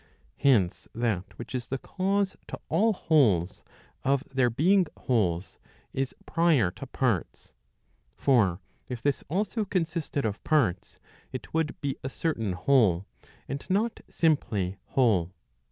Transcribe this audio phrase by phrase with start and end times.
[0.37, 3.63] Hence, that which is the cause to all wholes
[4.03, 5.59] of their being wholes,
[5.93, 7.53] is prior to parts.
[8.15, 10.97] For if this also consisted of parts,
[11.31, 13.05] it would be a certain whole,
[13.47, 15.33] and not simply whole.